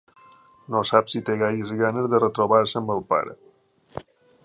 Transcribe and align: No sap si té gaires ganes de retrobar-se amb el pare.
No 0.75 0.81
sap 0.91 1.11
si 1.13 1.21
té 1.27 1.35
gaires 1.43 1.75
ganes 1.83 2.09
de 2.15 2.23
retrobar-se 2.25 2.83
amb 2.83 2.95
el 2.99 3.07
pare. 3.15 3.41